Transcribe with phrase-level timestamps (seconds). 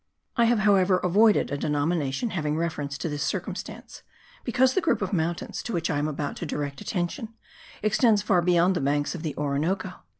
[0.35, 4.01] I have, however, avoided a denomination having reference to this circumstance,
[4.43, 7.35] because the group of mountains to which I am about to direct attention
[7.83, 9.93] extends far beyond the banks of the Orinoco.